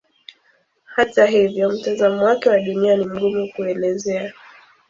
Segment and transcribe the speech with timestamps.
[0.85, 4.33] Hata hivyo mtazamo wake wa Dunia ni mgumu kuelezea.